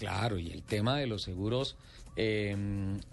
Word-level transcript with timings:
Claro, 0.00 0.38
y 0.38 0.50
el 0.50 0.62
tema 0.62 0.96
de 0.98 1.06
los 1.06 1.22
seguros 1.22 1.76
eh, 2.16 2.56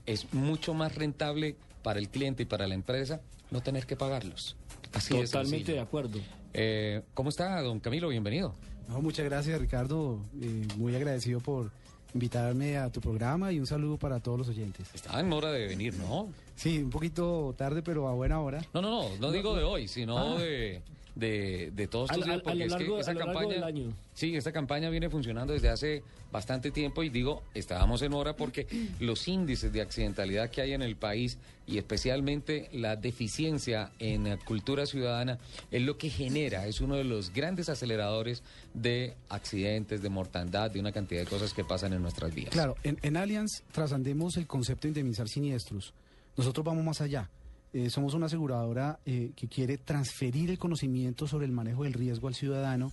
es 0.06 0.34
mucho 0.34 0.74
más 0.74 0.96
rentable 0.96 1.58
para 1.84 2.00
el 2.00 2.08
cliente 2.08 2.44
y 2.44 2.46
para 2.46 2.66
la 2.66 2.76
empresa 2.76 3.20
no 3.52 3.62
tener 3.62 3.86
que 3.86 3.98
pagarlos. 3.98 4.56
Así 4.94 5.14
Totalmente 5.14 5.74
de 5.74 5.82
acuerdo. 5.82 6.20
Eh, 6.54 7.02
¿Cómo 7.14 7.30
está, 7.30 7.62
don 7.62 7.82
Camilo? 7.82 8.08
Bienvenido. 8.08 8.56
No, 8.88 9.02
muchas 9.02 9.26
gracias 9.26 9.60
Ricardo, 9.60 10.22
Eh, 10.42 10.66
muy 10.78 10.96
agradecido 10.96 11.42
por 11.42 11.72
invitarme 12.14 12.78
a 12.78 12.90
tu 12.90 13.02
programa 13.02 13.52
y 13.52 13.60
un 13.60 13.68
saludo 13.68 13.98
para 13.98 14.22
todos 14.22 14.40
los 14.40 14.48
oyentes. 14.48 14.88
Estaba 14.94 15.20
en 15.20 15.34
hora 15.34 15.52
de 15.52 15.68
venir, 15.68 15.94
¿no? 15.96 16.30
Sí, 16.58 16.80
un 16.80 16.90
poquito 16.90 17.54
tarde, 17.56 17.84
pero 17.84 18.08
a 18.08 18.14
buena 18.14 18.42
hora. 18.42 18.62
No, 18.74 18.82
no, 18.82 18.90
no, 18.90 19.18
no 19.20 19.32
digo 19.32 19.56
de 19.56 19.64
hoy, 19.64 19.88
sino 19.88 20.40
de, 20.40 20.82
de, 21.14 21.72
de 21.72 21.88
todos 21.88 22.10
estos 22.10 22.26
días, 22.26 22.40
a 22.40 22.42
porque 22.42 22.66
es 22.66 22.76
que 22.76 23.00
esa 23.00 23.12
a 23.12 23.14
lo 23.14 23.20
largo 23.20 23.34
campaña, 23.34 23.54
del 23.54 23.64
año. 23.64 23.94
sí, 24.14 24.36
esta 24.36 24.52
campaña 24.52 24.90
viene 24.90 25.08
funcionando 25.10 25.54
desde 25.54 25.70
hace 25.70 26.04
bastante 26.32 26.72
tiempo 26.72 27.04
y 27.04 27.10
digo, 27.10 27.44
estábamos 27.54 28.02
en 28.02 28.14
hora 28.14 28.36
porque 28.36 28.66
los 29.00 29.28
índices 29.28 29.72
de 29.72 29.82
accidentalidad 29.82 30.50
que 30.50 30.62
hay 30.62 30.74
en 30.74 30.82
el 30.82 30.96
país 30.96 31.38
y 31.68 31.78
especialmente 31.78 32.70
la 32.74 32.96
deficiencia 32.96 33.92
en 34.00 34.36
cultura 34.38 34.88
ciudadana 34.88 35.38
es 35.70 35.84
lo 35.84 36.00
que 36.00 36.10
genera, 36.10 36.66
es 36.66 36.82
uno 36.82 36.96
de 36.96 37.04
los 37.04 37.32
grandes 37.34 37.70
aceleradores 37.70 38.42
de 38.74 39.16
accidentes, 39.30 40.02
de 40.02 40.10
mortandad, 40.10 40.72
de 40.72 40.80
una 40.80 40.92
cantidad 40.92 41.22
de 41.22 41.28
cosas 41.28 41.54
que 41.54 41.64
pasan 41.64 41.94
en 41.94 42.02
nuestras 42.02 42.34
vías. 42.34 42.50
Claro, 42.50 42.76
en, 42.84 42.98
en 43.04 43.16
Allianz 43.16 43.62
trascendemos 43.72 44.38
el 44.38 44.48
concepto 44.48 44.88
de 44.88 44.90
indemnizar 44.90 45.30
siniestros. 45.30 45.94
Nosotros 46.38 46.64
vamos 46.64 46.86
más 46.86 47.02
allá. 47.02 47.30
Eh, 47.74 47.90
somos 47.90 48.14
una 48.14 48.28
aseguradora 48.28 49.00
eh, 49.06 49.32
que 49.36 49.48
quiere 49.48 49.78
transferir 49.78 50.50
el 50.50 50.58
conocimiento 50.58 51.28
sobre 51.28 51.46
el 51.46 51.52
manejo 51.52 51.84
del 51.84 51.94
riesgo 51.94 52.28
al 52.28 52.36
ciudadano 52.36 52.92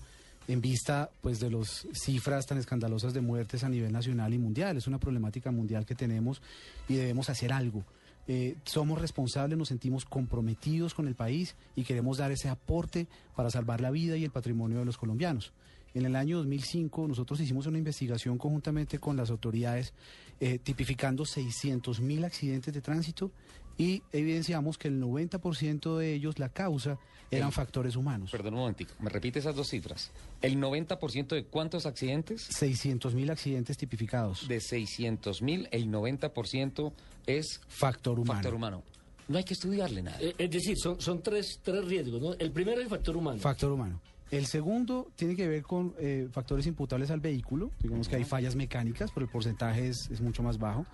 en 0.49 0.61
vista 0.61 1.11
pues 1.23 1.41
de 1.41 1.51
las 1.51 1.87
cifras 1.93 2.47
tan 2.47 2.59
escandalosas 2.59 3.15
de 3.15 3.21
muertes 3.21 3.65
a 3.65 3.69
nivel 3.69 3.93
nacional 3.93 4.35
y 4.35 4.39
mundial. 4.39 4.77
Es 4.77 4.87
una 4.87 4.99
problemática 4.99 5.51
mundial 5.51 5.87
que 5.87 5.95
tenemos 5.95 6.43
y 6.89 6.95
debemos 6.95 7.31
hacer 7.31 7.53
algo. 7.53 7.85
Eh, 8.27 8.57
somos 8.65 9.01
responsables, 9.01 9.59
nos 9.59 9.69
sentimos 9.69 10.05
comprometidos 10.07 10.95
con 10.95 11.07
el 11.07 11.15
país 11.15 11.55
y 11.77 11.85
queremos 11.85 12.19
dar 12.19 12.33
ese 12.33 12.49
aporte 12.49 13.07
para 13.37 13.51
salvar 13.51 13.81
la 13.81 13.91
vida 13.91 14.17
y 14.17 14.25
el 14.25 14.31
patrimonio 14.31 14.79
de 14.79 14.87
los 14.87 14.97
colombianos. 14.97 15.53
En 15.95 16.05
el 16.07 16.17
año 16.17 16.39
2005 16.39 17.07
nosotros 17.09 17.41
hicimos 17.41 17.67
una 17.67 17.79
investigación 17.79 18.37
conjuntamente 18.37 18.99
con 18.99 19.17
las 19.17 19.31
autoridades 19.31 19.93
eh, 20.41 20.59
tipificando 20.59 21.25
600 21.25 22.01
mil 22.01 22.25
accidentes 22.25 22.75
de 22.75 22.81
tránsito 22.81 23.31
y 23.79 24.03
evidenciamos 24.13 24.77
que 24.79 24.89
el 24.89 25.01
90% 25.01 25.99
de 25.99 26.15
ellos 26.15 26.39
la 26.39 26.49
causa 26.49 26.99
eran 27.31 27.49
El- 27.49 27.55
factores 27.55 27.97
humanos. 27.97 28.31
Perdón 28.31 28.55
un 28.55 28.61
momentico, 28.61 28.93
¿me 29.01 29.09
repite 29.09 29.39
esas 29.39 29.55
dos 29.55 29.69
cifras? 29.69 30.11
¿El 30.43 30.57
90% 30.61 31.29
de 31.35 31.45
cuántos 31.45 31.87
accidentes? 31.87 32.43
600 32.43 33.15
mil 33.15 33.31
accidentes 33.31 33.77
tipificados. 33.77 34.47
De 34.49 34.61
600 34.61 35.43
mil, 35.43 35.69
el 35.71 35.89
90% 35.91 36.93
es 37.27 37.61
Factor 37.69 38.19
humano. 38.19 38.35
factor 38.39 38.55
humano. 38.55 38.83
No 39.27 39.39
hay 39.39 39.45
que 39.45 39.55
estudiarle 39.55 40.03
nada. 40.03 40.19
Eh, 40.21 40.35
es 40.37 40.51
decir, 40.51 40.77
son, 40.77 41.01
son 41.01 41.23
tres, 41.23 41.59
tres 41.63 41.85
riesgos. 41.87 42.21
¿no? 42.21 42.35
El 42.35 42.51
primero 42.53 42.79
es 42.79 42.85
el 42.85 42.91
factor 42.91 43.17
humano. 43.17 43.39
Factor 43.41 43.73
humano. 43.73 44.01
El 44.37 44.47
segundo 44.47 45.09
tiene 45.17 45.37
que 45.37 45.47
ver 45.47 45.63
con 45.63 45.95
eh, 45.99 46.29
factores 46.33 46.67
imputables 46.67 47.11
al 47.11 47.21
vehículo, 47.21 47.71
digamos 47.81 48.09
que 48.09 48.17
hay 48.17 48.25
fallas 48.25 48.57
mecánicas, 48.57 49.11
pero 49.15 49.27
el 49.27 49.31
porcentaje 49.31 49.89
es, 49.89 50.11
es 50.11 50.21
mucho 50.21 50.43
más 50.43 50.59
bajo. 50.59 50.87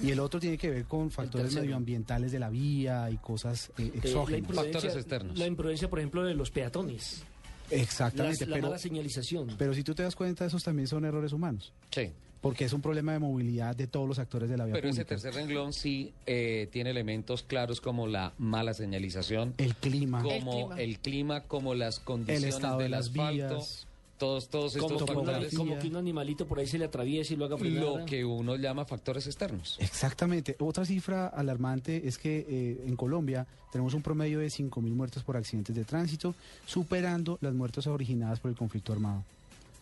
Y 0.00 0.10
el 0.10 0.18
otro 0.20 0.40
tiene 0.40 0.58
que 0.58 0.68
ver 0.70 0.84
con 0.86 1.10
factores 1.10 1.54
medioambientales 1.54 2.32
de 2.32 2.38
la 2.38 2.50
vía 2.50 3.10
y 3.10 3.16
cosas 3.18 3.70
eh, 3.78 3.82
Eh, 3.84 3.90
la 3.94 3.98
exógenas. 4.08 4.40
imprudencia- 4.40 4.72
Factores 4.72 4.96
externos. 4.96 5.38
La 5.38 5.46
imprudencia, 5.46 5.88
por 5.88 5.98
ejemplo, 6.00 6.24
de 6.24 6.34
los 6.34 6.50
peatones. 6.50 7.22
Exactamente, 7.70 8.40
Las- 8.40 8.48
la 8.48 8.56
pero, 8.56 8.68
mala 8.68 8.78
señalización. 8.78 9.54
pero 9.58 9.74
si 9.74 9.82
tú 9.84 9.94
te 9.94 10.02
das 10.02 10.16
cuenta, 10.16 10.46
esos 10.46 10.64
también 10.64 10.88
son 10.88 11.04
errores 11.04 11.32
humanos, 11.32 11.72
Sí. 11.90 12.10
Porque 12.40 12.64
es 12.64 12.72
un 12.72 12.80
problema 12.80 13.12
de 13.12 13.18
movilidad 13.18 13.74
de 13.74 13.86
todos 13.86 14.06
los 14.08 14.18
actores 14.18 14.48
de 14.48 14.56
la 14.56 14.64
vía 14.64 14.74
Pero 14.74 14.88
ese 14.88 15.04
tercer 15.04 15.34
renglón 15.34 15.72
sí 15.72 16.12
eh, 16.26 16.68
tiene 16.70 16.90
elementos 16.90 17.42
claros 17.42 17.80
como 17.80 18.06
la 18.06 18.32
mala 18.38 18.74
señalización, 18.74 19.54
El 19.58 19.74
clima, 19.74 20.22
como 20.22 20.74
el 20.74 20.98
clima, 20.98 21.42
como 21.44 21.74
las 21.74 22.00
condiciones 22.00 22.54
estado 22.54 22.78
de 22.78 22.88
las 22.88 23.08
asfalto, 23.08 23.56
vías. 23.56 23.86
todos, 24.18 24.48
todos 24.48 24.76
estos 24.76 25.02
como, 25.02 25.06
factores, 25.06 25.54
como 25.54 25.78
que 25.78 25.88
un 25.88 25.96
animalito 25.96 26.46
por 26.46 26.60
ahí 26.60 26.66
se 26.66 26.78
le 26.78 26.84
atraviese 26.84 27.34
y 27.34 27.36
lo 27.36 27.44
haga 27.46 27.58
frenar. 27.58 27.82
lo 27.82 28.04
que 28.04 28.24
uno 28.24 28.56
llama 28.56 28.84
factores 28.84 29.26
externos. 29.26 29.76
Exactamente. 29.80 30.56
Otra 30.60 30.84
cifra 30.84 31.26
alarmante 31.26 32.06
es 32.06 32.18
que 32.18 32.46
eh, 32.48 32.84
en 32.86 32.94
Colombia 32.96 33.46
tenemos 33.72 33.94
un 33.94 34.02
promedio 34.02 34.38
de 34.38 34.46
5.000 34.46 34.80
muertes 34.80 35.22
por 35.22 35.36
accidentes 35.36 35.74
de 35.74 35.84
tránsito, 35.84 36.34
superando 36.66 37.38
las 37.40 37.54
muertes 37.54 37.86
originadas 37.86 38.38
por 38.38 38.50
el 38.50 38.56
conflicto 38.56 38.92
armado. 38.92 39.24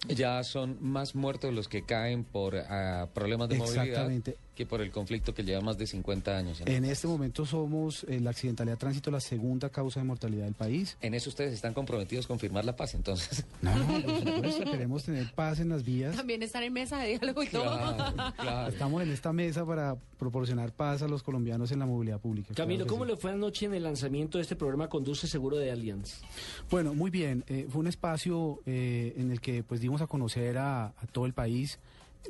Ya 0.08 0.42
son 0.44 0.78
más 0.80 1.14
muertos 1.14 1.52
los 1.52 1.68
que 1.68 1.82
caen 1.82 2.24
por 2.24 2.56
ah, 2.56 3.08
problemas 3.14 3.48
de 3.48 3.56
movilidad 3.56 3.86
Exactamente. 3.86 4.36
Que 4.56 4.66
por 4.66 4.80
el 4.80 4.90
conflicto 4.90 5.34
que 5.34 5.44
lleva 5.44 5.60
más 5.60 5.76
de 5.78 5.86
50 5.86 6.36
años. 6.36 6.62
en 6.64 6.84
este 6.86 7.06
momento 7.06 7.44
somos 7.44 8.04
eh, 8.08 8.18
la 8.20 8.30
accidentalidad 8.30 8.74
de 8.74 8.78
tránsito 8.80 9.10
la 9.10 9.20
segunda 9.20 9.68
causa 9.68 10.00
de 10.00 10.04
mortalidad 10.06 10.44
del 10.46 10.54
país. 10.54 10.96
En 11.02 11.14
eso 11.14 11.28
ustedes 11.30 11.52
están 11.52 11.74
comprometidos 11.74 12.26
con 12.26 12.38
firmar 12.38 12.64
la 12.64 12.74
paz, 12.74 12.94
entonces. 12.94 13.44
No, 13.62 13.72
por 14.02 14.18
supuesto, 14.20 14.64
queremos 14.70 15.04
tener 15.04 15.30
paz 15.32 15.60
en 15.60 15.68
las 15.68 15.84
vías. 15.84 16.16
También 16.16 16.42
estar 16.42 16.62
en 16.62 16.72
mesa 16.72 16.98
de 16.98 17.08
diálogo 17.18 17.42
y 17.42 17.48
todo. 17.48 17.64
Claro. 18.36 18.68
Estamos 18.68 19.02
en 19.02 19.10
esta 19.10 19.32
mesa 19.32 19.66
para 19.66 19.96
proporcionar 20.18 20.72
paz 20.72 21.02
a 21.02 21.08
los 21.08 21.22
colombianos 21.22 21.70
en 21.72 21.78
la 21.80 21.86
movilidad 21.86 22.18
pública. 22.20 22.54
Camilo, 22.54 22.84
Claro 22.84 22.94
¿cómo 22.98 23.04
sí. 23.04 23.10
le 23.10 23.16
fue 23.18 23.32
anoche 23.32 23.66
en 23.66 23.74
el 23.74 23.82
lanzamiento 23.82 24.38
de 24.38 24.42
este 24.42 24.56
programa 24.56 24.88
Conduce 24.88 25.26
Seguro 25.26 25.56
de 25.58 25.70
Allianz? 25.70 26.20
Bueno, 26.70 26.94
muy 26.94 27.10
bien. 27.10 27.44
Eh, 27.48 27.66
fue 27.68 27.80
un 27.80 27.88
espacio 27.88 28.60
eh, 28.64 29.14
en 29.18 29.30
el 29.30 29.40
que 29.40 29.62
pues 29.62 29.80
dimos 29.80 30.00
a 30.00 30.06
conocer 30.06 30.56
a, 30.58 30.86
a 30.86 31.06
todo 31.12 31.26
el 31.26 31.34
país 31.34 31.78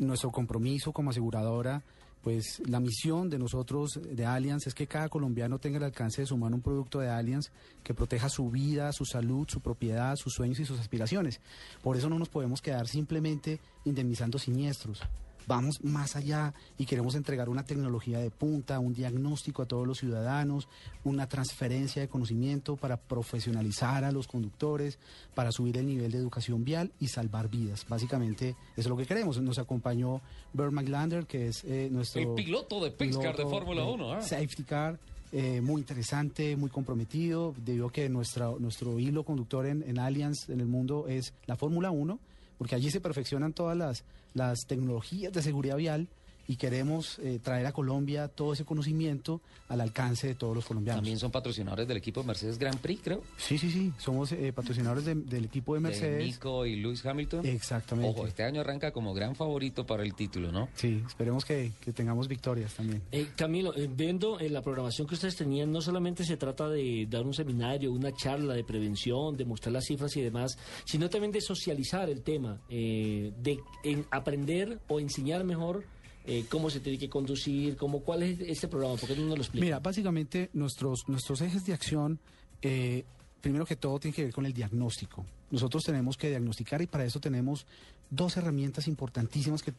nuestro 0.00 0.31
compromiso 0.32 0.93
como 0.93 1.10
aseguradora. 1.10 1.82
Pues 2.26 2.60
la 2.66 2.81
misión 2.81 3.31
de 3.31 3.38
nosotros 3.38 4.00
de 4.03 4.26
Allianz 4.26 4.66
es 4.66 4.75
que 4.75 4.88
cada 4.88 5.09
colombiano 5.09 5.60
tenga 5.60 5.76
el 5.78 5.84
alcance 5.84 6.22
de 6.22 6.26
su 6.26 6.37
mano 6.37 6.56
un 6.56 6.60
producto 6.60 6.98
de 6.98 7.09
Allianz 7.09 7.53
que 7.84 7.94
proteja 7.94 8.28
su 8.28 8.50
vida, 8.50 8.92
su 8.92 9.04
salud, 9.04 9.47
su 9.48 9.60
propiedad, 9.60 10.16
sus 10.16 10.34
sueños 10.34 10.59
y 10.59 10.64
sus 10.64 10.81
aspiraciones. 10.81 11.41
Por 11.84 11.97
eso 11.97 12.10
no 12.10 12.19
nos 12.19 12.28
podemos 12.28 12.60
quedar 12.60 12.88
simplemente 12.88 13.60
indemnizando 13.84 14.41
siniestros. 14.41 15.03
Vamos 15.47 15.83
más 15.84 16.17
allá 16.17 16.55
y 16.77 16.87
queremos 16.87 17.15
entregar 17.15 17.49
una 17.49 17.65
tecnología 17.65 18.19
de 18.19 18.31
punta, 18.31 18.81
un 18.81 18.95
diagnóstico 18.95 19.62
a 19.62 19.67
todos 19.67 19.87
los 19.87 19.99
ciudadanos, 19.99 20.69
una 21.05 21.29
transferencia 21.29 22.03
de 22.03 22.09
conocimiento 22.09 22.77
para 22.77 22.97
profesionalizar 22.97 24.05
a 24.05 24.11
los 24.11 24.27
conductores, 24.27 24.99
para 25.35 25.53
subir 25.53 25.79
el 25.79 25.87
nivel 25.87 26.11
de 26.11 26.19
educación 26.19 26.65
vial 26.65 26.91
y 26.99 27.09
salvar 27.09 27.49
vidas. 27.49 27.87
Básicamente 27.89 28.51
eso 28.51 28.56
es 28.77 28.87
lo 28.89 28.97
que 28.97 29.06
queremos. 29.06 29.41
Nos 29.41 29.59
acompañó 29.59 30.21
Bert 30.53 30.73
McLander, 30.73 31.27
que 31.27 31.49
es 31.49 31.62
eh, 31.65 31.89
nuestro... 31.91 32.21
El 32.23 32.35
piloto 32.35 32.83
de 32.83 32.91
Pixcar 32.91 33.37
de 33.37 33.45
Fórmula 33.45 33.83
de 33.83 33.89
1. 33.93 34.12
¿ah? 34.15 34.23
Safety 34.23 34.65
car. 34.65 34.99
eh, 35.33 35.61
muy 35.61 35.81
interesante, 35.81 36.56
muy 36.56 36.71
comprometido, 36.71 37.55
debido 37.65 37.87
a 37.87 37.93
que 37.93 38.09
nuestra, 38.09 38.51
nuestro 38.59 38.99
hilo 38.99 39.25
conductor 39.25 39.67
en, 39.67 39.83
en 39.87 39.99
Allianz, 39.99 40.49
en 40.49 40.61
el 40.61 40.67
mundo, 40.67 41.06
es 41.09 41.35
la 41.47 41.56
Fórmula 41.56 41.91
1, 41.91 42.19
porque 42.59 42.75
allí 42.75 42.91
se 42.91 43.00
perfeccionan 43.00 43.53
todas 43.53 43.77
las, 43.77 44.05
las 44.34 44.67
tecnologías 44.67 45.33
de 45.33 45.43
seguridad 45.43 45.76
vial 45.76 46.08
y 46.48 46.56
queremos 46.56 47.19
eh, 47.19 47.38
traer 47.43 47.66
a 47.66 47.72
Colombia 47.72 48.28
todo 48.28 48.52
ese 48.52 48.64
conocimiento 48.64 49.40
al 49.69 49.81
alcance 49.81 50.28
de 50.28 50.34
todos 50.34 50.54
los 50.54 50.64
colombianos. 50.64 50.98
También 51.00 51.19
son 51.19 51.31
patrocinadores 51.32 51.88
del 51.88 51.96
equipo 51.96 52.22
Mercedes 52.22 52.58
Grand 52.58 52.78
Prix, 52.78 53.00
creo. 53.02 53.22
Sí, 53.37 53.58
sí, 53.58 53.70
sí, 53.70 53.93
somos 53.98 54.31
eh, 54.32 54.52
patrocinadores 54.52 55.04
de- 55.04 55.14
del 55.14 55.44
equipo 55.46 55.75
de 55.75 55.81
De 55.81 55.88
Mercedes. 55.88 56.25
Nico 56.25 56.64
y 56.66 56.76
Lewis 56.76 57.04
Hamilton. 57.04 57.44
Exactamente. 57.46 58.10
Ojo, 58.10 58.26
este 58.26 58.44
año 58.44 58.60
arranca 58.60 58.93
como 58.93 59.12
gran 59.14 59.34
favorito 59.34 59.84
para 59.87 60.02
el 60.04 60.14
título, 60.14 60.52
¿no? 60.52 60.69
Sí, 60.75 61.02
esperemos 61.06 61.44
que, 61.44 61.72
que 61.81 61.93
tengamos 61.93 62.28
victorias 62.28 62.75
también. 62.75 63.02
Eh, 63.12 63.28
Camilo, 63.37 63.75
eh, 63.76 63.88
viendo 63.93 64.38
en 64.40 64.52
la 64.52 64.62
programación 64.62 65.06
que 65.08 65.14
ustedes 65.14 65.37
tenían, 65.37 65.72
no 65.72 65.81
solamente 65.81 66.25
se 66.25 66.37
trata 66.37 66.69
de 66.69 67.06
dar 67.10 67.25
un 67.26 67.34
seminario, 67.34 67.93
una 67.93 68.12
charla 68.14 68.54
de 68.54 68.62
prevención, 68.64 69.37
de 69.37 69.44
mostrar 69.44 69.72
las 69.72 69.84
cifras 69.84 70.16
y 70.16 70.20
demás, 70.22 70.56
sino 70.84 71.10
también 71.10 71.32
de 71.32 71.40
socializar 71.40 72.08
el 72.08 72.22
tema, 72.22 72.60
eh, 72.69 73.32
de 73.43 73.58
en 73.84 74.04
aprender 74.10 74.78
o 74.88 75.00
enseñar 75.00 75.44
mejor 75.44 75.84
eh, 76.26 76.44
cómo 76.49 76.70
se 76.70 76.81
tiene 76.81 76.99
que 76.99 77.08
conducir, 77.08 77.76
cómo, 77.76 78.00
cuál 78.00 78.23
es 78.25 78.40
este 78.40 78.69
programa, 78.69 78.96
¿por 78.96 79.08
qué 79.08 79.17
no 79.17 79.37
lo 79.37 79.43
explica? 79.43 79.64
Mira, 79.64 79.78
básicamente 79.78 80.50
nuestros, 80.55 81.08
nuestros 81.08 81.40
ejes 81.40 81.64
de 81.64 81.73
acción, 81.73 82.19
eh, 82.62 83.05
primero 83.40 83.64
que 83.64 83.76
todo, 83.76 83.99
tiene 84.00 84.14
que 84.14 84.25
ver 84.25 84.32
con 84.32 84.44
el 84.44 84.52
diagnóstico. 84.52 85.25
Nosotros 85.50 85.84
tenemos 85.84 86.17
que 86.17 86.28
diagnosticar 86.31 86.82
y 86.82 86.87
para 86.87 87.05
eso 87.05 87.20
tenemos 87.20 87.67
dos 88.11 88.37
herramientas 88.37 88.88
importantísimas 88.88 89.62
que 89.62 89.73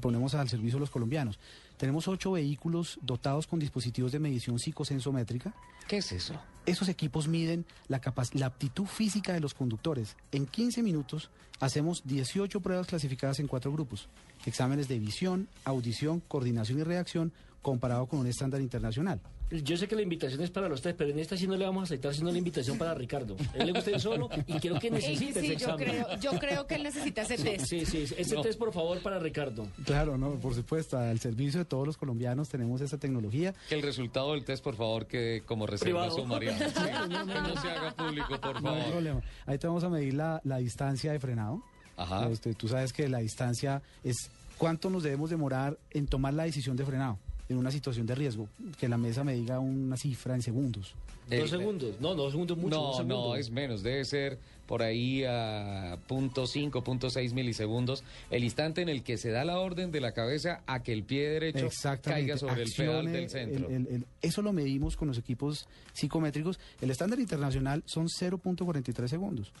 ponemos 0.00 0.34
al 0.34 0.48
servicio 0.48 0.76
de 0.76 0.80
los 0.80 0.90
colombianos. 0.90 1.38
Tenemos 1.76 2.08
ocho 2.08 2.32
vehículos 2.32 2.98
dotados 3.02 3.46
con 3.46 3.58
dispositivos 3.58 4.12
de 4.12 4.18
medición 4.18 4.58
psicosensométrica. 4.58 5.54
¿Qué 5.88 5.98
es 5.98 6.12
eso? 6.12 6.34
Esos 6.66 6.88
equipos 6.88 7.26
miden 7.26 7.64
la, 7.88 8.00
la 8.34 8.46
aptitud 8.46 8.86
física 8.86 9.32
de 9.32 9.40
los 9.40 9.54
conductores. 9.54 10.16
En 10.32 10.46
15 10.46 10.82
minutos 10.82 11.30
hacemos 11.58 12.02
18 12.04 12.60
pruebas 12.60 12.86
clasificadas 12.86 13.40
en 13.40 13.46
cuatro 13.46 13.72
grupos. 13.72 14.08
Exámenes 14.44 14.88
de 14.88 14.98
visión, 14.98 15.48
audición, 15.64 16.20
coordinación 16.20 16.78
y 16.78 16.82
reacción 16.82 17.32
comparado 17.62 18.06
con 18.06 18.20
un 18.20 18.26
estándar 18.26 18.60
internacional. 18.60 19.20
Yo 19.50 19.76
sé 19.76 19.88
que 19.88 19.96
la 19.96 20.02
invitación 20.02 20.40
es 20.42 20.50
para 20.50 20.68
los 20.68 20.80
tres, 20.80 20.94
pero 20.96 21.10
en 21.10 21.18
esta 21.18 21.36
sí 21.36 21.48
no 21.48 21.56
le 21.56 21.64
vamos 21.64 21.80
a 21.80 21.84
aceptar, 21.84 22.14
sino 22.14 22.30
la 22.30 22.38
invitación 22.38 22.78
para 22.78 22.94
Ricardo. 22.94 23.36
Él 23.54 23.66
le 23.66 23.72
gusta 23.72 23.90
ir 23.90 23.98
solo 24.00 24.28
y 24.46 24.60
creo 24.60 24.78
que 24.78 24.86
Ey, 24.86 24.92
necesita 24.92 25.30
ese 25.30 25.40
sí, 25.40 25.46
yo 25.48 25.52
examen. 25.54 25.88
creo, 25.88 26.06
yo 26.20 26.30
creo 26.38 26.66
que 26.68 26.74
él 26.76 26.82
necesita 26.84 27.22
ese 27.22 27.36
test. 27.36 27.66
Sí, 27.66 27.84
sí, 27.84 28.04
ese 28.16 28.34
No. 28.36 28.42
test 28.42 28.58
por 28.58 28.72
favor 28.72 29.00
para 29.02 29.18
Ricardo. 29.18 29.66
Claro, 29.84 30.16
no, 30.16 30.34
por 30.34 30.54
supuesto, 30.54 30.96
al 30.98 31.18
servicio 31.18 31.58
de 31.58 31.64
todos 31.64 31.84
los 31.86 31.96
colombianos 31.96 32.48
tenemos 32.48 32.80
esa 32.80 32.96
tecnología. 32.98 33.52
Que 33.68 33.74
el 33.74 33.82
resultado 33.82 34.32
del 34.34 34.44
test, 34.44 34.62
por 34.62 34.76
favor, 34.76 35.06
quede 35.06 35.40
como 35.42 35.66
reserva 35.66 36.08
sumarial. 36.10 36.56
Sí, 36.56 36.64
que 36.74 37.40
no 37.40 37.60
se 37.60 37.68
haga 37.70 37.90
público, 37.96 38.40
por 38.40 38.62
No 38.62 38.70
hay 38.70 38.76
favor. 38.82 38.92
problema. 38.92 39.22
Ahí 39.46 39.58
te 39.58 39.66
vamos 39.66 39.82
a 39.82 39.88
medir 39.88 40.14
la, 40.14 40.40
la 40.44 40.58
distancia 40.58 41.10
de 41.10 41.18
frenado. 41.18 41.60
Ajá. 41.96 42.28
Este, 42.30 42.54
tú 42.54 42.68
sabes 42.68 42.92
que 42.92 43.08
la 43.08 43.18
distancia 43.18 43.82
es 44.04 44.30
cuánto 44.58 44.90
nos 44.90 45.02
debemos 45.02 45.28
demorar 45.28 45.76
en 45.90 46.06
tomar 46.06 46.34
la 46.34 46.44
decisión 46.44 46.76
de 46.76 46.84
frenado 46.84 47.18
en 47.50 47.58
una 47.58 47.70
situación 47.70 48.06
de 48.06 48.14
riesgo. 48.14 48.48
Que 48.78 48.88
la 48.88 48.96
mesa 48.96 49.24
me 49.24 49.34
diga 49.34 49.58
una 49.58 49.96
cifra 49.96 50.34
en 50.34 50.42
segundos. 50.42 50.94
El- 51.28 51.40
dos 51.40 51.50
segundos. 51.50 52.00
No, 52.00 52.14
dos 52.14 52.32
segundos 52.32 52.56
mucho. 52.56 52.76
No, 52.76 52.92
segundo. 52.94 53.28
no, 53.30 53.36
es 53.36 53.50
menos. 53.50 53.82
Debe 53.82 54.04
ser 54.04 54.38
por 54.66 54.82
ahí 54.82 55.24
a 55.24 55.98
punto 56.06 56.46
cinco, 56.46 56.82
punto 56.82 57.10
seis 57.10 57.32
milisegundos. 57.32 58.04
El 58.30 58.44
instante 58.44 58.82
en 58.82 58.88
el 58.88 59.02
que 59.02 59.16
se 59.18 59.30
da 59.30 59.44
la 59.44 59.58
orden 59.58 59.90
de 59.90 60.00
la 60.00 60.12
cabeza 60.12 60.62
a 60.66 60.82
que 60.82 60.92
el 60.92 61.02
pie 61.04 61.28
derecho 61.28 61.68
caiga 62.02 62.36
sobre 62.38 62.62
el 62.62 62.72
pedal 62.72 63.12
del 63.12 63.28
centro. 63.28 63.68
el- 63.68 63.74
el- 63.74 63.86
el- 63.94 64.06
eso 64.22 64.42
lo 64.42 64.52
medimos 64.52 64.96
con 64.96 65.08
los 65.08 65.18
equipos 65.18 65.66
psicométricos. 65.92 66.58
El 66.80 66.90
estándar 66.90 67.18
internacional 67.20 67.82
son 67.86 68.08
0.43 68.08 69.10
segundos. 69.10 69.52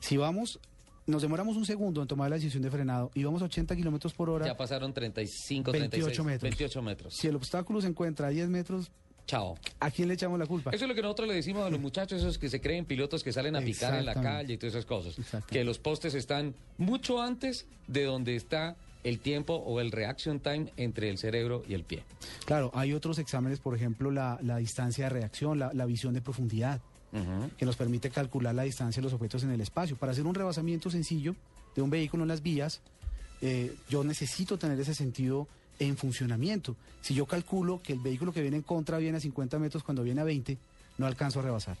Si 0.00 0.16
vamos, 0.16 0.58
nos 1.06 1.22
demoramos 1.22 1.56
un 1.56 1.66
segundo 1.66 2.00
en 2.02 2.08
tomar 2.08 2.30
la 2.30 2.36
decisión 2.36 2.62
de 2.62 2.70
frenado 2.70 3.10
y 3.14 3.24
vamos 3.24 3.42
a 3.42 3.46
80 3.46 3.76
kilómetros 3.76 4.12
por 4.14 4.30
hora. 4.30 4.46
Ya 4.46 4.56
pasaron 4.56 4.92
35, 4.92 5.72
28 5.72 5.90
36, 5.90 6.24
metros. 6.24 6.42
28 6.42 6.82
metros. 6.82 7.14
Si 7.14 7.28
el 7.28 7.36
obstáculo 7.36 7.80
se 7.80 7.88
encuentra 7.88 8.28
a 8.28 8.30
10 8.30 8.48
metros, 8.48 8.90
Chao. 9.26 9.56
¿a 9.80 9.90
quién 9.90 10.08
le 10.08 10.14
echamos 10.14 10.38
la 10.38 10.46
culpa? 10.46 10.70
Eso 10.70 10.84
es 10.84 10.88
lo 10.88 10.94
que 10.94 11.02
nosotros 11.02 11.28
le 11.28 11.34
decimos 11.34 11.64
a 11.66 11.70
los 11.70 11.80
muchachos, 11.80 12.20
esos 12.20 12.38
que 12.38 12.48
se 12.48 12.60
creen 12.60 12.84
pilotos 12.84 13.22
que 13.22 13.32
salen 13.32 13.56
a 13.56 13.60
picar 13.60 13.94
en 13.94 14.04
la 14.04 14.14
calle 14.14 14.54
y 14.54 14.58
todas 14.58 14.74
esas 14.74 14.86
cosas. 14.86 15.16
Que 15.46 15.64
los 15.64 15.78
postes 15.78 16.14
están 16.14 16.54
mucho 16.78 17.22
antes 17.22 17.66
de 17.86 18.04
donde 18.04 18.36
está 18.36 18.76
el 19.02 19.20
tiempo 19.20 19.54
o 19.54 19.80
el 19.80 19.92
reaction 19.92 20.40
time 20.40 20.72
entre 20.76 21.10
el 21.10 21.18
cerebro 21.18 21.62
y 21.68 21.74
el 21.74 21.84
pie. 21.84 22.04
Claro, 22.46 22.70
hay 22.74 22.92
otros 22.94 23.18
exámenes, 23.18 23.60
por 23.60 23.74
ejemplo, 23.74 24.10
la, 24.10 24.38
la 24.42 24.56
distancia 24.56 25.04
de 25.04 25.10
reacción, 25.10 25.58
la, 25.58 25.72
la 25.74 25.84
visión 25.86 26.14
de 26.14 26.22
profundidad, 26.22 26.80
Que 27.56 27.64
nos 27.64 27.76
permite 27.76 28.10
calcular 28.10 28.54
la 28.54 28.64
distancia 28.64 29.00
de 29.00 29.04
los 29.04 29.12
objetos 29.12 29.44
en 29.44 29.50
el 29.50 29.60
espacio. 29.60 29.96
Para 29.96 30.12
hacer 30.12 30.26
un 30.26 30.34
rebasamiento 30.34 30.90
sencillo 30.90 31.36
de 31.76 31.82
un 31.82 31.88
vehículo 31.88 32.24
en 32.24 32.28
las 32.28 32.42
vías, 32.42 32.80
eh, 33.40 33.74
yo 33.88 34.02
necesito 34.02 34.58
tener 34.58 34.80
ese 34.80 34.94
sentido 34.94 35.46
en 35.78 35.96
funcionamiento. 35.96 36.74
Si 37.02 37.14
yo 37.14 37.26
calculo 37.26 37.80
que 37.82 37.92
el 37.92 38.00
vehículo 38.00 38.32
que 38.32 38.42
viene 38.42 38.56
en 38.56 38.62
contra 38.62 38.98
viene 38.98 39.18
a 39.18 39.20
50 39.20 39.58
metros 39.58 39.84
cuando 39.84 40.02
viene 40.02 40.20
a 40.22 40.24
20, 40.24 40.58
no 40.98 41.06
alcanzo 41.06 41.40
a 41.40 41.42
rebasar. 41.42 41.76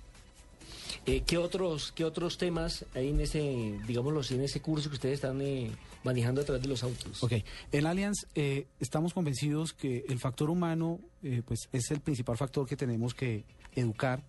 Eh, 1.06 1.22
¿qué, 1.26 1.38
otros, 1.38 1.92
¿Qué 1.92 2.04
otros 2.04 2.38
temas 2.38 2.84
hay 2.94 3.10
en 3.10 3.20
ese, 3.20 3.78
digámoslo 3.86 4.20
así, 4.20 4.34
en 4.34 4.42
ese 4.42 4.60
curso 4.60 4.88
que 4.88 4.94
ustedes 4.94 5.14
están 5.16 5.40
eh, 5.42 5.70
manejando 6.02 6.40
a 6.40 6.44
través 6.44 6.62
de 6.62 6.68
los 6.68 6.82
autos? 6.82 7.22
Ok, 7.22 7.32
en 7.72 7.86
Allianz 7.86 8.26
eh, 8.34 8.66
estamos 8.80 9.12
convencidos 9.12 9.72
que 9.72 10.04
el 10.08 10.18
factor 10.18 10.50
humano 10.50 11.00
eh, 11.22 11.42
pues 11.44 11.68
es 11.72 11.90
el 11.90 12.00
principal 12.00 12.36
factor 12.36 12.66
que 12.66 12.76
tenemos 12.76 13.14
que 13.14 13.44
educar, 13.74 14.22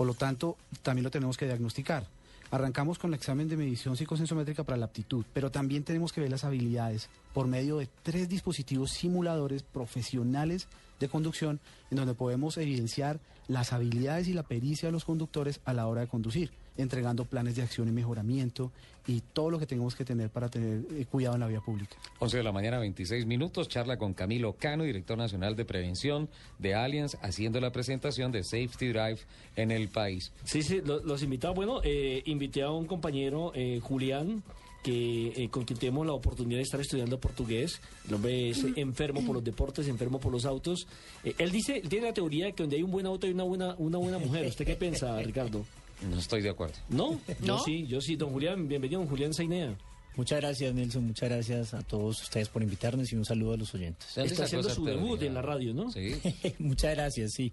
por 0.00 0.06
lo 0.06 0.14
tanto 0.14 0.56
también 0.80 1.04
lo 1.04 1.10
tenemos 1.10 1.36
que 1.36 1.44
diagnosticar. 1.44 2.06
Arrancamos 2.50 2.98
con 2.98 3.10
el 3.10 3.16
examen 3.16 3.50
de 3.50 3.58
medición 3.58 3.98
psicosensométrica 3.98 4.64
para 4.64 4.78
la 4.78 4.86
aptitud, 4.86 5.26
pero 5.34 5.50
también 5.50 5.84
tenemos 5.84 6.10
que 6.10 6.22
ver 6.22 6.30
las 6.30 6.44
habilidades 6.44 7.10
por 7.34 7.46
medio 7.46 7.76
de 7.76 7.88
tres 8.02 8.26
dispositivos 8.26 8.92
simuladores 8.92 9.62
profesionales 9.62 10.68
de 11.00 11.10
conducción 11.10 11.60
en 11.90 11.98
donde 11.98 12.14
podemos 12.14 12.56
evidenciar 12.56 13.20
las 13.46 13.74
habilidades 13.74 14.26
y 14.28 14.32
la 14.32 14.42
pericia 14.42 14.88
de 14.88 14.92
los 14.92 15.04
conductores 15.04 15.60
a 15.66 15.74
la 15.74 15.86
hora 15.86 16.00
de 16.00 16.08
conducir, 16.08 16.50
entregando 16.82 17.24
planes 17.24 17.56
de 17.56 17.62
acción 17.62 17.88
y 17.88 17.92
mejoramiento 17.92 18.70
y 19.06 19.22
todo 19.32 19.50
lo 19.50 19.58
que 19.58 19.66
tenemos 19.66 19.94
que 19.96 20.04
tener 20.04 20.28
para 20.30 20.48
tener 20.48 20.82
eh, 20.92 21.06
cuidado 21.10 21.34
en 21.34 21.40
la 21.40 21.46
vía 21.48 21.60
pública. 21.60 21.96
11 22.18 22.36
de 22.36 22.42
la 22.42 22.52
mañana, 22.52 22.78
26 22.78 23.26
minutos, 23.26 23.66
charla 23.68 23.96
con 23.96 24.12
Camilo 24.14 24.52
Cano, 24.52 24.84
director 24.84 25.16
nacional 25.18 25.56
de 25.56 25.64
prevención 25.64 26.28
de 26.58 26.74
Allianz, 26.74 27.16
haciendo 27.22 27.60
la 27.60 27.72
presentación 27.72 28.30
de 28.30 28.44
Safety 28.44 28.88
Drive 28.88 29.18
en 29.56 29.70
el 29.70 29.88
país. 29.88 30.32
Sí, 30.44 30.62
sí, 30.62 30.80
lo- 30.84 31.02
los 31.02 31.22
invitados. 31.22 31.56
Bueno, 31.56 31.80
eh, 31.82 32.22
invité 32.26 32.62
a 32.62 32.70
un 32.70 32.86
compañero, 32.86 33.52
eh, 33.54 33.80
Julián, 33.82 34.42
que 34.82 35.28
eh, 35.36 35.48
con 35.50 35.64
quien 35.64 35.78
tenemos 35.78 36.06
la 36.06 36.12
oportunidad 36.14 36.58
de 36.58 36.62
estar 36.62 36.80
estudiando 36.80 37.18
portugués. 37.20 37.80
El 38.08 38.14
hombre 38.14 38.48
es 38.50 38.64
enfermo 38.76 39.22
por 39.26 39.34
los 39.34 39.44
deportes, 39.44 39.86
enfermo 39.88 40.18
por 40.20 40.32
los 40.32 40.44
autos. 40.46 40.86
Eh, 41.24 41.34
él 41.38 41.50
dice, 41.50 41.78
él 41.82 41.88
tiene 41.88 42.06
la 42.06 42.14
teoría 42.14 42.46
de 42.46 42.52
que 42.54 42.62
donde 42.62 42.76
hay 42.76 42.82
un 42.82 42.90
buen 42.90 43.04
auto 43.06 43.26
hay 43.26 43.32
una 43.34 43.42
buena, 43.44 43.74
una 43.78 43.98
buena 43.98 44.18
mujer. 44.18 44.46
¿Usted 44.46 44.64
qué 44.64 44.76
piensa, 44.76 45.20
Ricardo? 45.20 45.66
No 46.08 46.18
estoy 46.18 46.42
de 46.42 46.50
acuerdo. 46.50 46.74
¿No? 46.88 47.20
Yo 47.40 47.56
¿No? 47.56 47.58
sí, 47.62 47.86
yo 47.86 48.00
sí. 48.00 48.16
Don 48.16 48.30
Julián, 48.30 48.68
bienvenido, 48.68 49.00
don 49.00 49.08
Julián 49.08 49.34
Sainea. 49.34 49.76
Muchas 50.16 50.40
gracias, 50.40 50.74
Nelson. 50.74 51.06
Muchas 51.06 51.28
gracias 51.28 51.74
a 51.74 51.82
todos 51.82 52.22
ustedes 52.22 52.48
por 52.48 52.62
invitarnos 52.62 53.12
y 53.12 53.16
un 53.16 53.24
saludo 53.24 53.54
a 53.54 53.56
los 53.56 53.74
oyentes. 53.74 54.14
¿De 54.14 54.22
dónde 54.22 54.34
Está 54.34 54.44
haciendo 54.44 54.70
su 54.70 54.84
debut 54.84 55.22
en 55.22 55.34
la 55.34 55.42
radio, 55.42 55.72
¿no? 55.72 55.90
Sí. 55.90 56.14
Muchas 56.58 56.94
gracias, 56.94 57.32
sí. 57.32 57.52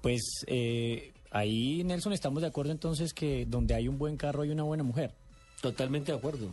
Pues 0.00 0.44
eh, 0.46 1.12
ahí, 1.30 1.84
Nelson, 1.84 2.12
estamos 2.12 2.42
de 2.42 2.48
acuerdo 2.48 2.72
entonces 2.72 3.12
que 3.12 3.46
donde 3.46 3.74
hay 3.74 3.88
un 3.88 3.98
buen 3.98 4.16
carro 4.16 4.42
hay 4.42 4.50
una 4.50 4.62
buena 4.62 4.82
mujer. 4.82 5.12
Totalmente 5.60 6.12
de 6.12 6.18
acuerdo. 6.18 6.48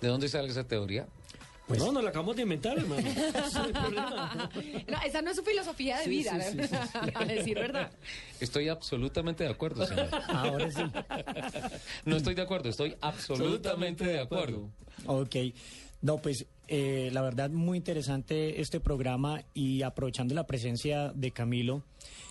¿De 0.00 0.08
dónde 0.08 0.28
sale 0.28 0.48
esa 0.48 0.64
teoría? 0.64 1.06
Pues 1.70 1.78
no, 1.84 1.92
nos 1.92 2.02
la 2.02 2.10
acabamos 2.10 2.34
de 2.34 2.42
inventar, 2.42 2.76
hermano. 2.76 3.08
No, 4.88 4.98
esa 5.06 5.22
no 5.22 5.30
es 5.30 5.36
su 5.36 5.44
filosofía 5.44 5.98
de 5.98 6.04
Sí, 6.04 6.10
vida, 6.10 6.40
sí, 6.40 6.58
sí, 6.62 6.66
sí, 6.66 7.10
a 7.14 7.24
decir 7.24 7.54
verdad. 7.54 7.92
Estoy 8.40 8.68
absolutamente 8.68 9.44
de 9.44 9.50
acuerdo, 9.50 9.86
señor. 9.86 10.08
Ahora 10.28 10.68
sí. 10.68 10.82
No 12.04 12.16
estoy 12.16 12.34
de 12.34 12.42
acuerdo, 12.42 12.70
estoy 12.70 12.96
absolutamente 13.00 14.04
de 14.04 14.18
acuerdo. 14.18 14.68
Ok. 15.06 15.36
No, 16.02 16.18
pues 16.18 16.44
eh, 16.66 17.10
la 17.12 17.22
verdad 17.22 17.50
muy 17.50 17.78
interesante 17.78 18.60
este 18.60 18.80
programa 18.80 19.44
y 19.54 19.82
aprovechando 19.82 20.34
la 20.34 20.48
presencia 20.48 21.12
de 21.14 21.30
Camilo, 21.30 21.84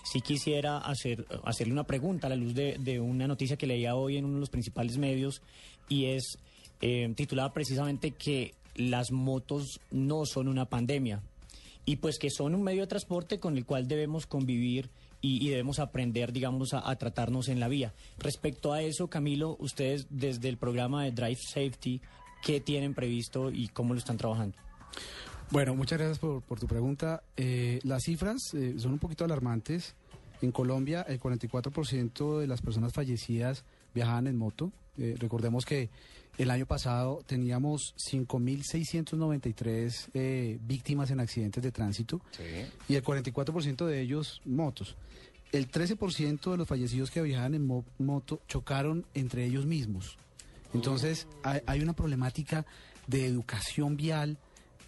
sí 0.04 0.20
quisiera 0.20 0.76
hacer, 0.78 1.24
hacerle 1.44 1.72
una 1.72 1.84
pregunta 1.84 2.26
a 2.26 2.30
la 2.30 2.36
luz 2.36 2.54
de, 2.54 2.76
de 2.78 3.00
una 3.00 3.26
noticia 3.26 3.56
que 3.56 3.66
leía 3.66 3.94
hoy 3.94 4.18
en 4.18 4.26
uno 4.26 4.34
de 4.34 4.40
los 4.40 4.50
principales 4.50 4.98
medios 4.98 5.40
y 5.88 6.06
es 6.06 6.36
eh, 6.82 7.10
titulada 7.16 7.52
precisamente 7.54 8.10
que 8.10 8.54
las 8.74 9.12
motos 9.12 9.80
no 9.90 10.26
son 10.26 10.48
una 10.48 10.66
pandemia 10.66 11.22
y 11.84 11.96
pues 11.96 12.18
que 12.18 12.30
son 12.30 12.54
un 12.54 12.62
medio 12.62 12.82
de 12.82 12.86
transporte 12.86 13.38
con 13.40 13.56
el 13.56 13.64
cual 13.64 13.88
debemos 13.88 14.26
convivir 14.26 14.90
y, 15.22 15.50
debemos 15.50 15.80
aprender, 15.80 16.32
digamos, 16.32 16.72
a, 16.72 16.96
tratarnos 16.96 17.48
en 17.48 17.60
la 17.60 17.68
vía. 17.68 17.92
Respecto 18.18 18.72
a 18.72 18.80
eso, 18.80 19.08
Camilo, 19.08 19.56
ustedes 19.58 20.06
desde 20.08 20.48
el 20.48 20.56
programa 20.56 21.04
de 21.04 21.12
Drive 21.12 21.40
Safety, 21.42 22.00
¿qué 22.42 22.60
tienen 22.60 22.94
previsto 22.94 23.50
y 23.50 23.68
cómo 23.68 23.92
lo 23.92 23.98
están 23.98 24.16
trabajando? 24.16 24.56
Bueno, 25.50 25.74
muchas 25.74 25.98
gracias 25.98 26.18
por, 26.18 26.40
por 26.42 26.58
tu 26.58 26.66
pregunta. 26.66 27.22
Eh, 27.36 27.80
las 27.82 28.04
cifras 28.04 28.54
eh, 28.54 28.76
son 28.78 28.92
un 28.92 28.98
poquito 28.98 29.24
alarmantes. 29.24 29.94
En 30.40 30.52
Colombia, 30.52 31.02
el 31.02 31.20
44% 31.20 32.38
de 32.38 32.46
las 32.46 32.62
personas 32.62 32.94
fallecidas 32.94 33.64
viajaban 33.94 34.26
en 34.26 34.38
moto. 34.38 34.72
Eh, 34.96 35.16
recordemos 35.18 35.66
que 35.66 35.90
el 36.42 36.50
año 36.50 36.66
pasado 36.66 37.22
teníamos 37.26 37.94
5.693 38.84 40.08
eh, 40.14 40.58
víctimas 40.62 41.10
en 41.10 41.20
accidentes 41.20 41.62
de 41.62 41.72
tránsito 41.72 42.20
Sí. 42.32 42.42
y 42.88 42.94
el 42.94 43.04
44% 43.04 43.86
de 43.86 44.00
ellos 44.00 44.40
motos. 44.44 44.96
El 45.52 45.70
13% 45.70 46.52
de 46.52 46.56
los 46.56 46.68
fallecidos 46.68 47.10
que 47.10 47.22
viajaban 47.22 47.54
en 47.54 47.66
mo- 47.66 47.84
moto 47.98 48.40
chocaron 48.48 49.04
entre 49.14 49.44
ellos 49.44 49.66
mismos. 49.66 50.16
Entonces 50.72 51.26
hay, 51.42 51.60
hay 51.66 51.80
una 51.80 51.92
problemática 51.92 52.64
de 53.08 53.26
educación 53.26 53.96
vial 53.96 54.38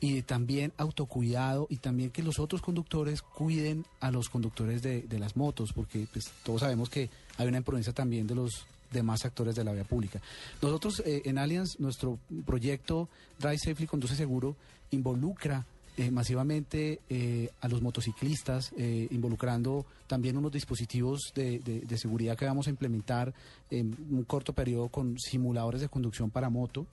y 0.00 0.14
de 0.14 0.22
también 0.22 0.72
autocuidado 0.78 1.66
y 1.68 1.76
también 1.76 2.10
que 2.10 2.22
los 2.22 2.38
otros 2.38 2.62
conductores 2.62 3.22
cuiden 3.22 3.84
a 4.00 4.10
los 4.10 4.28
conductores 4.28 4.82
de, 4.82 5.02
de 5.02 5.18
las 5.18 5.36
motos, 5.36 5.72
porque 5.72 6.06
pues, 6.12 6.30
todos 6.44 6.60
sabemos 6.60 6.88
que 6.88 7.10
hay 7.36 7.48
una 7.48 7.58
imprudencia 7.58 7.92
también 7.92 8.26
de 8.26 8.34
los 8.36 8.64
demás 8.92 9.24
actores 9.24 9.54
de 9.54 9.64
la 9.64 9.72
vía 9.72 9.84
pública. 9.84 10.20
Nosotros 10.60 11.02
eh, 11.06 11.22
en 11.24 11.38
Allianz, 11.38 11.78
nuestro 11.80 12.18
proyecto 12.46 13.08
Drive 13.38 13.58
Safely 13.58 13.86
Conduce 13.86 14.14
Seguro 14.16 14.56
involucra 14.90 15.64
eh, 15.96 16.10
masivamente 16.10 17.00
eh, 17.10 17.50
a 17.60 17.68
los 17.68 17.82
motociclistas, 17.82 18.72
eh, 18.78 19.08
involucrando 19.10 19.84
también 20.06 20.36
unos 20.38 20.50
dispositivos 20.52 21.32
de, 21.34 21.58
de- 21.58 21.80
de 21.80 21.98
seguridad 21.98 22.36
que 22.36 22.46
vamos 22.46 22.66
a 22.66 22.70
implementar 22.70 23.34
en 23.70 23.94
un 24.10 24.24
corto 24.24 24.52
periodo 24.54 24.88
con 24.88 25.18
simuladores 25.18 25.80
de 25.82 25.88
conducción 25.88 26.30
para 26.30 26.48
moto, 26.48 26.86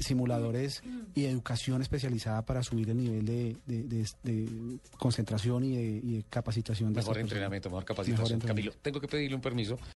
simuladores 0.00 0.82
y 1.14 1.24
educación 1.26 1.82
especializada 1.82 2.40
para 2.42 2.62
subir 2.62 2.88
el 2.88 2.96
nivel 2.96 3.26
de, 3.26 3.56
de- 3.66 3.82
de- 3.82 4.06
de 4.22 4.78
concentración 4.98 5.64
y 5.64 5.76
de, 5.76 5.82
y 5.82 6.12
de 6.16 6.24
capacitación. 6.30 6.94
de 6.94 7.00
Mejor 7.00 7.18
entrenamiento, 7.18 7.68
mejor 7.68 7.84
capacitación. 7.84 8.32
entrenamiento. 8.36 8.70
Camilo, 8.70 8.72
tengo 8.82 9.00
que 9.00 9.08
pedirle 9.08 9.34
un 9.36 9.42
permiso 9.42 9.78